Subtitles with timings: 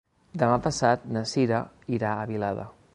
[0.43, 1.63] Demà passat na Sira
[1.99, 2.69] irà a Vilada.